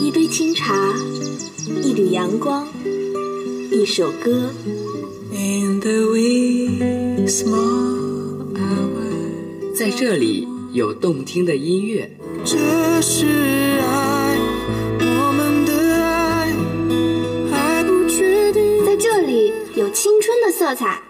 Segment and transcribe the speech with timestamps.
[0.00, 0.92] 一杯清茶，
[1.82, 2.66] 一缕阳光，
[3.70, 4.50] 一首歌。
[5.32, 12.10] In the wee small hour, 在这里有动听的音乐。
[12.44, 12.56] 这
[13.00, 13.26] 是
[13.80, 14.36] 爱，
[14.98, 16.52] 我们的爱
[17.52, 18.84] 还不确定。
[18.84, 21.09] 在这里有青春的色彩。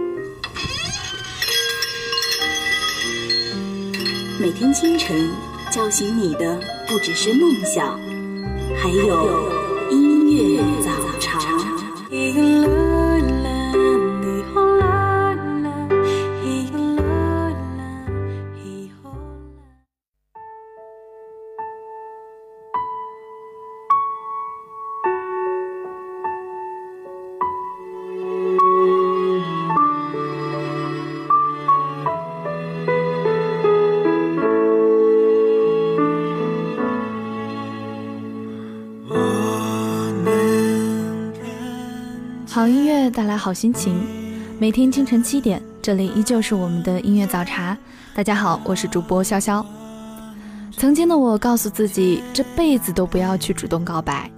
[4.41, 5.29] 每天清晨
[5.71, 7.99] 叫醒你的不只是梦想，
[8.75, 9.51] 还有
[9.91, 10.63] 音乐。
[43.41, 43.99] 好心情，
[44.59, 47.75] 每天清晨七点，这里依旧是我们的音乐早茶。
[48.13, 49.65] 大家好，我是主播潇潇。
[50.77, 54.29] 曾经的我告诉自己，这辈子都不要去主动告白，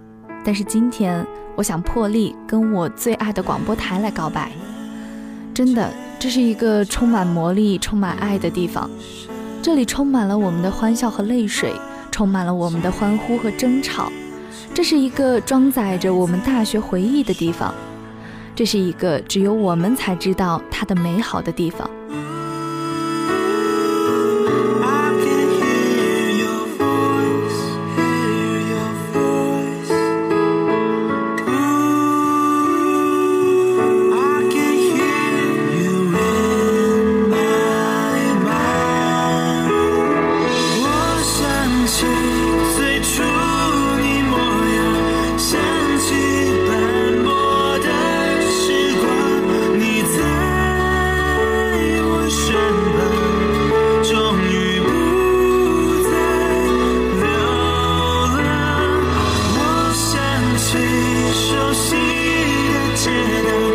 [0.45, 4.53] 但是今天，我想破例跟我最爱的广播台来告白。
[5.53, 8.89] 真的，这是一个充满魔力、充满爱的地方，
[9.61, 11.73] 这里充满了我们的欢笑和泪水，
[12.09, 14.09] 充满了我们的欢呼和争吵。
[14.73, 17.75] 这是一个装载着我们大学回忆的地方。
[18.55, 21.89] 这是一个只有我们才知道它的美好的地方。
[60.73, 60.81] 最
[61.31, 63.11] 熟悉的街
[63.43, 63.72] 道。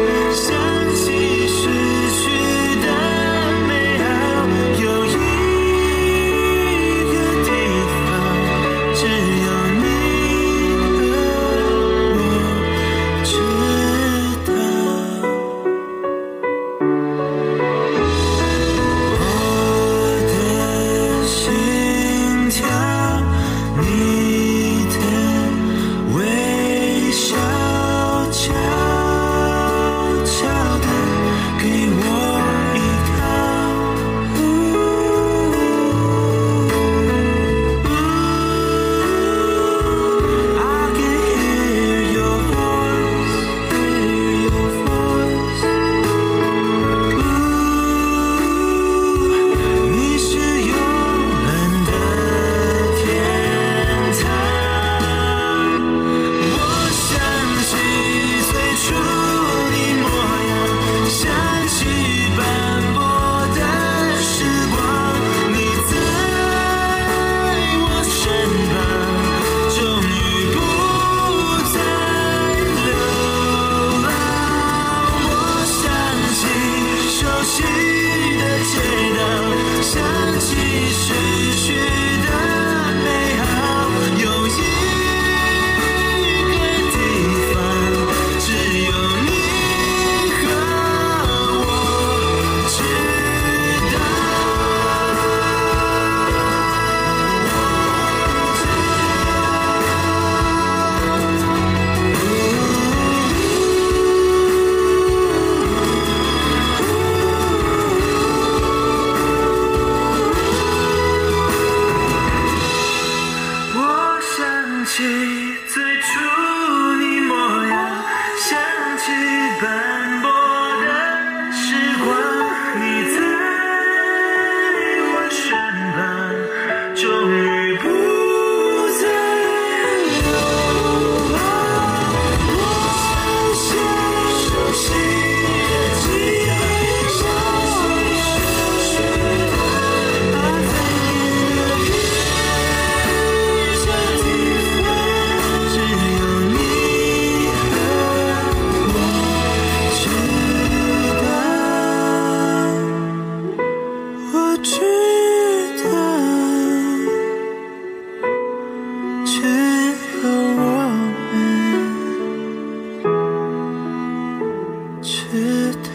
[165.11, 165.89] 知道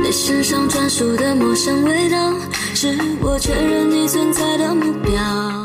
[0.00, 2.32] 你身上专属的陌生味道
[2.72, 5.59] 是我确认你存在的目标。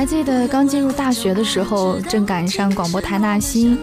[0.00, 3.78] 还记得刚进入大学的时候，正赶上广播台纳新，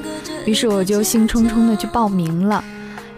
[0.48, 2.64] 于是我就兴冲冲的去报名了。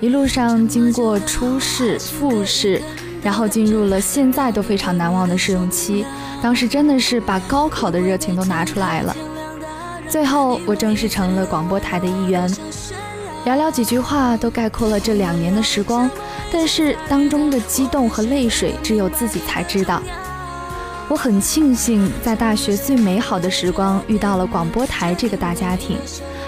[0.01, 2.81] 一路上经过初试、复试，
[3.24, 6.06] 然后进入了现在都非常难忘的试用期。
[6.42, 9.16] 当时真的是把高考的热情都拿出来了。
[10.10, 12.54] 最后，我正式成了广播台的一员。
[13.45, 16.12] 寥寥几句话都概括了这两年的时光，
[16.52, 20.04] 但是当中的激动和泪水，只有自己才知道。
[21.09, 25.97] 我很庆幸在大学最美好的时光遇到了广播台这个大家庭，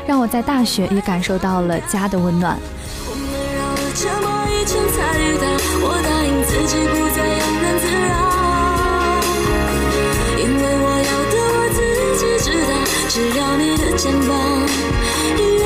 [0.07, 2.55] 让我在大学也感受到了家的温暖。
[5.83, 8.13] 我答应自己不再庸人自扰，
[10.37, 11.81] 因为我要的我自
[12.19, 12.71] 己知道，
[13.09, 14.29] 只要你的肩膀
[15.37, 15.65] 依然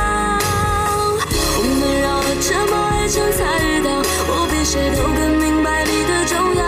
[2.41, 6.63] 这么一圈才遇到，我比谁都更明白你的重要。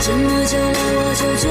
[0.00, 1.44] 这么久了，我就决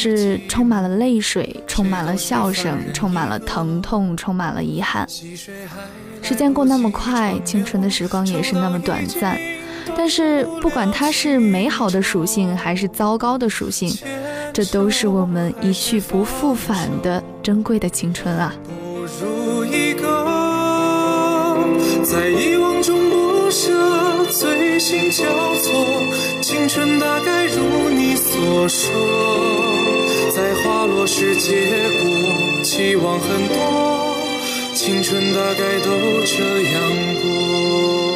[0.00, 5.04] 是充满了泪水，充满了笑声，充满了疼痛，充满了遗憾。
[6.22, 9.36] 时间过那么快，青春的时光也是那么短暂。
[9.96, 13.92] 但是不管它是美好的属性，还是糟糕的属性，
[14.52, 18.54] 这都是我们一去不复返的珍贵的青春啊。
[19.66, 20.06] 一个
[22.04, 25.24] 在遗忘中不舍，醉心交
[25.56, 26.02] 错，
[26.40, 28.92] 青春大概如你所说，
[30.88, 31.52] 落是结
[32.00, 34.16] 果，期望很多，
[34.74, 35.90] 青春大概都
[36.24, 36.74] 这样
[37.22, 38.07] 过。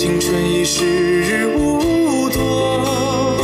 [0.00, 0.82] 青春已时
[1.20, 3.36] 日无多，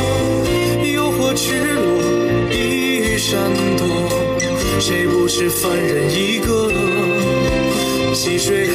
[0.91, 1.85] 诱惑赤裸
[2.51, 3.39] 已闪
[3.77, 3.87] 躲，
[4.81, 6.73] 谁不是凡人一个？
[8.15, 8.66] 细水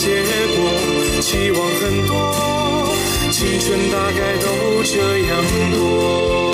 [0.00, 0.22] 结
[0.54, 2.94] 果，期望很多，
[3.32, 6.47] 青春大概都这样过。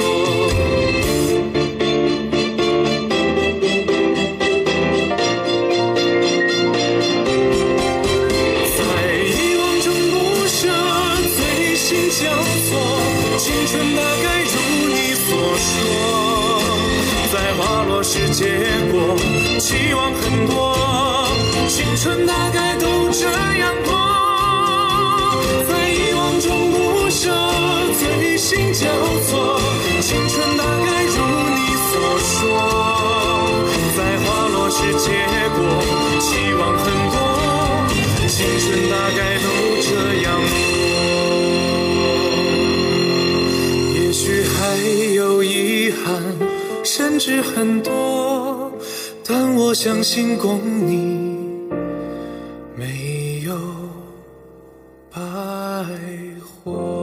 [47.35, 48.71] 是很多，
[49.27, 51.69] 但我相信共你
[52.77, 53.59] 没有
[55.11, 55.19] 白
[56.63, 56.94] 活。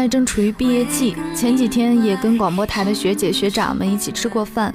[0.00, 4.74] 在正处于毕业季，前几天也跟广播台的学姐学长们一起吃过饭。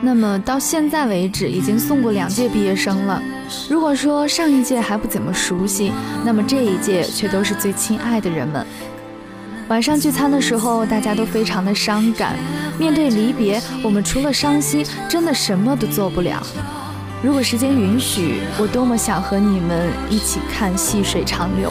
[0.00, 3.22] 那么到现在为止，已经送过两届毕业生了。
[3.68, 5.92] 如果说上一届还不怎么熟悉，
[6.24, 8.66] 那么这一届却都是最亲爱的人们。
[9.68, 12.34] 晚上聚餐的时候，大家都非常的伤感。
[12.76, 16.44] 面对离别，我们除了伤心，真的什么都做不了。
[17.22, 21.70] 如果时间允许，我多么想和你们一起看细水长流。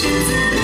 [0.00, 0.57] Questions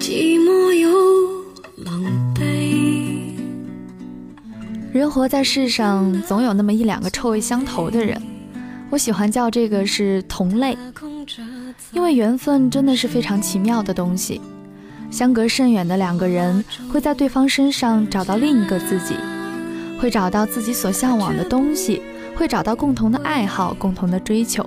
[0.00, 0.88] 寂寞又
[1.84, 2.02] 狼
[2.34, 3.34] 狈。
[4.94, 8.18] 人活在世上，总有那么一两个臭味相投的人。
[8.88, 10.74] 我喜欢叫这个是同类，
[11.92, 14.40] 因为缘分真的是非常奇妙的东西。
[15.10, 19.14] 相隔甚远的两个人会在对方身上找到另一个自己，
[20.00, 22.00] 会找到自己所向往的东西，
[22.34, 24.66] 会找到共同的爱好，共同的追求。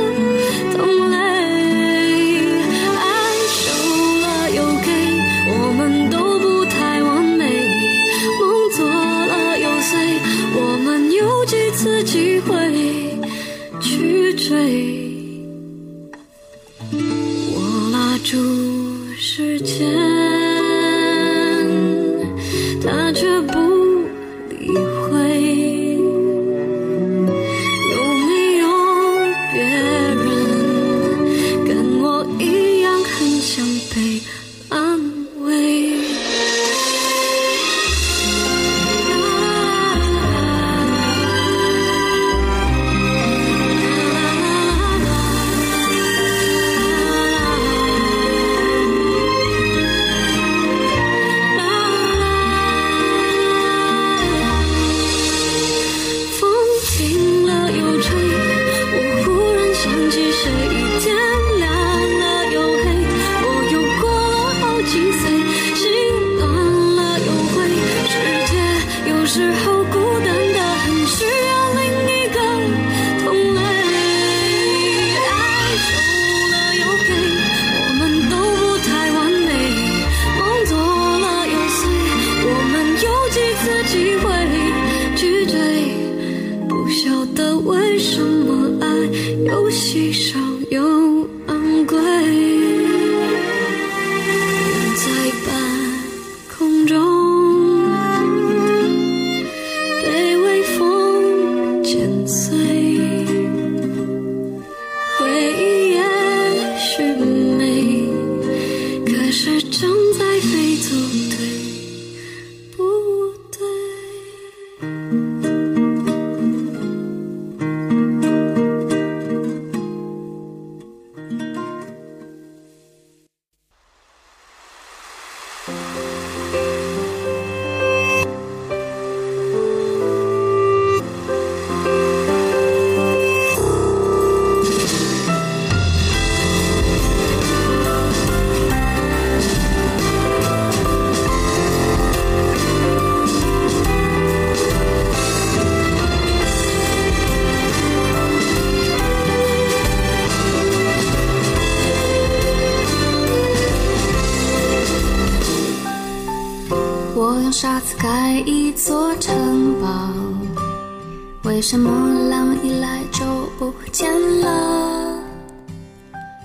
[109.71, 111.60] 正在飞走。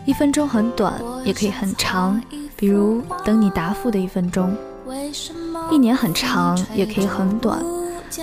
[0.06, 2.22] 一分钟很短，也可以很长，
[2.56, 4.50] 比如等你答复的一分钟；
[5.70, 7.60] 一年很长，也可以很短，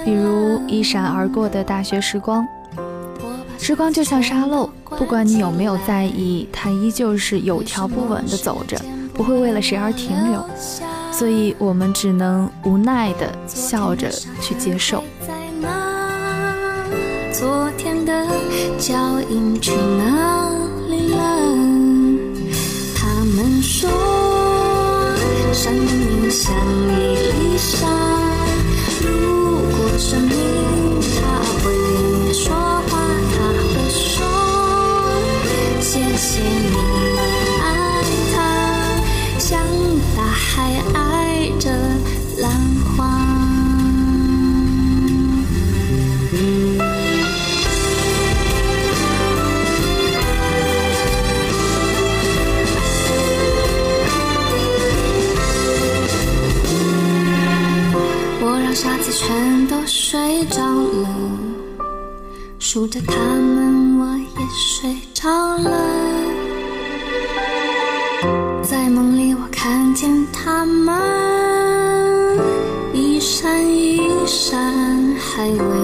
[0.06, 2.48] 比如一闪而过的大学时光。
[3.60, 8.80] 时光就像沙漏，不管你有没有在意，它依旧是有条不紊地走着，
[9.14, 10.42] 不会为了谁而停留。
[11.12, 14.10] 所以我们只能无奈的笑着
[14.42, 15.04] 去接受。
[17.32, 18.26] 昨天的
[18.78, 18.96] 脚
[19.30, 20.50] 印去哪
[23.84, 23.90] 说，
[25.52, 26.56] 生命像
[26.88, 27.86] 一粒沙，
[29.02, 29.08] 如
[29.76, 30.38] 果生命
[62.74, 65.70] 数着它们，我也睡着了。
[68.64, 71.00] 在梦里，我看见他们。
[72.92, 74.02] 一闪一。
[74.26, 74.60] 闪，
[75.20, 75.83] 还为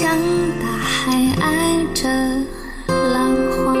[0.00, 0.16] 像
[0.58, 2.08] 大海爱着
[2.88, 3.74] 浪花。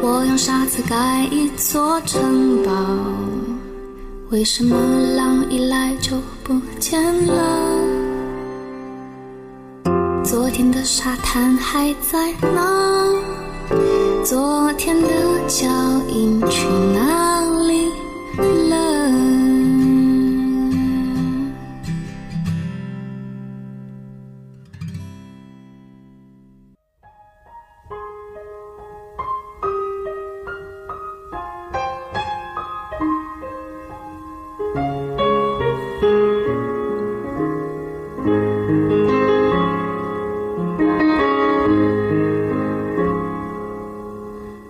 [0.00, 2.72] 我用沙子盖一座城堡，
[4.30, 4.74] 为什么
[5.18, 7.44] 浪一来就不见了？
[10.24, 13.12] 昨天的沙滩还在吗？
[14.28, 15.08] 昨天的
[15.46, 15.68] 脚
[16.08, 17.25] 印去哪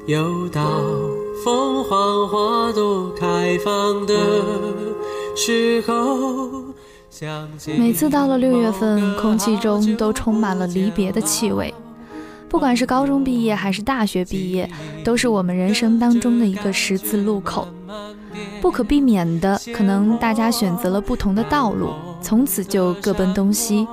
[0.07, 0.62] 又到
[1.45, 4.14] 凤凰花朵开放的
[5.35, 6.62] 时候，
[7.11, 11.75] 想起每次到了六月份，空气中都充满了离别的气味。
[12.49, 14.71] 不管是高中毕业还是大学毕业，
[15.05, 17.66] 都是我们人生当中的一个十字路口。
[18.61, 21.90] 不可避免的，可能大家选择了不同的道路，
[22.23, 23.88] 从此就各奔东西。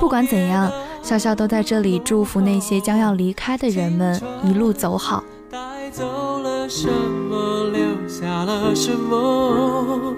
[0.00, 0.72] 不管怎样，
[1.06, 5.22] 笑笑都在这里祝福那些将要离开的人们一路走好。
[5.48, 6.04] 带走
[6.40, 10.12] 了什么，留下了什么，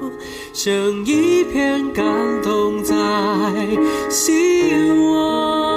[0.54, 2.06] 剩一片感
[2.42, 2.96] 动在
[4.08, 5.68] 心窝。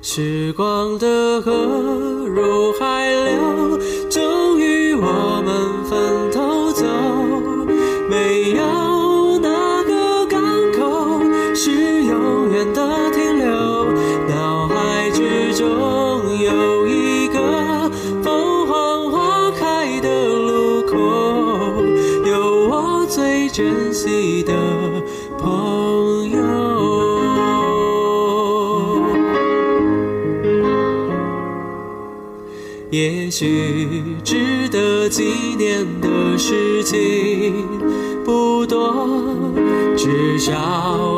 [0.00, 3.05] 时光的河入海
[36.38, 37.66] 事情
[38.24, 39.18] 不多，
[39.96, 40.52] 至少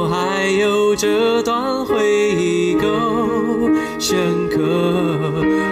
[0.08, 2.88] 还有这段回忆够
[3.98, 4.58] 深刻。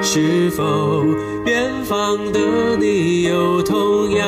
[0.03, 1.05] 是否
[1.45, 4.27] 远方的你有同样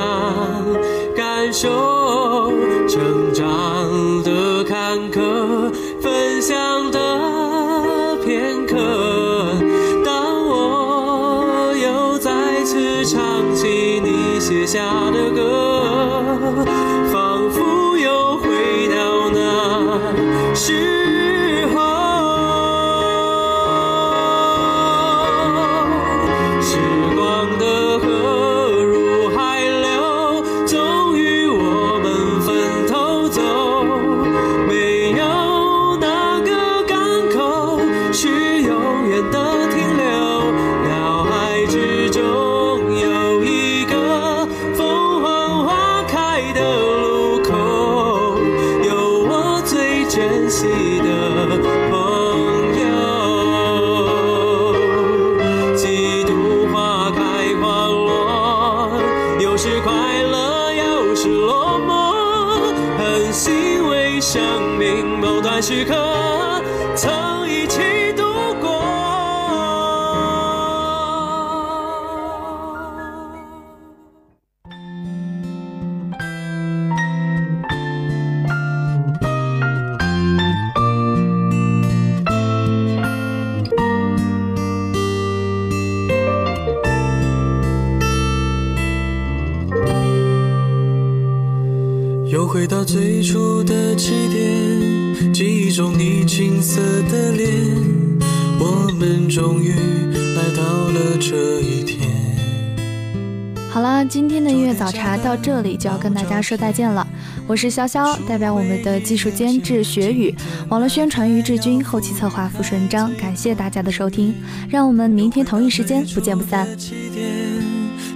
[1.17, 2.53] 感受？
[2.89, 8.77] 成长的坎坷，分享的片刻。
[10.05, 12.31] 当我又再
[12.65, 13.21] 次唱
[13.55, 13.67] 起
[14.49, 16.88] 写下的歌，
[105.29, 107.07] 到这里就要跟大家说再见了。
[107.47, 110.35] 我是潇潇，代表我们的技术监制雪宇，
[110.71, 113.15] 网络宣传于志军，后期策划付顺章。
[113.17, 114.35] 感谢大家的收听，
[114.71, 116.67] 让我们明天同一时间不见不散。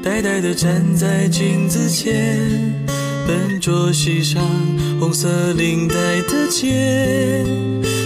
[0.03, 2.39] 呆呆地站在镜子前，
[3.27, 4.43] 笨拙系上
[4.99, 7.45] 红色领带的结，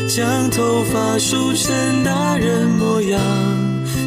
[0.09, 3.21] 将头发梳成大人模样，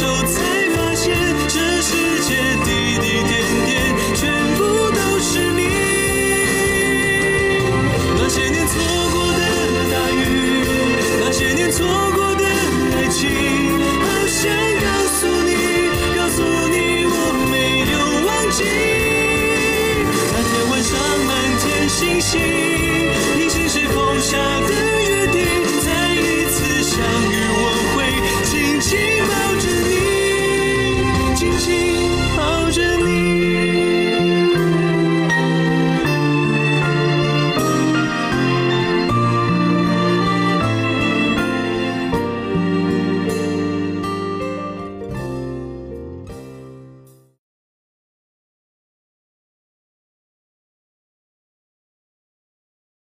[0.00, 0.53] 就在